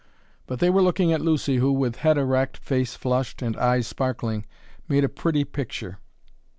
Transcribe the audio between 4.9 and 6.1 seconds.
a pretty picture.